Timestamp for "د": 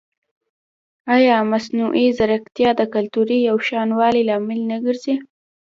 2.79-2.81